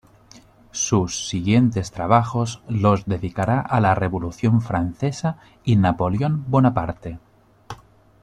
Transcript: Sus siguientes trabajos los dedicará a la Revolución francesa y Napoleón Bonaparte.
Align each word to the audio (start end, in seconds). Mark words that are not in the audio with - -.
Sus 0.71 1.27
siguientes 1.29 1.91
trabajos 1.91 2.63
los 2.67 3.05
dedicará 3.05 3.59
a 3.59 3.79
la 3.79 3.93
Revolución 3.93 4.59
francesa 4.61 5.37
y 5.63 5.75
Napoleón 5.75 6.43
Bonaparte. 6.47 7.19